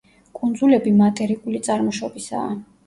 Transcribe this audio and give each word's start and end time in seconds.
კუნძულები 0.39 0.95
მატერიკული 1.03 1.63
წარმოშობისაა. 1.69 2.53